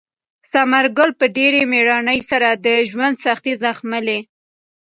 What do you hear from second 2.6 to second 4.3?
د ژوند سختۍ زغملې.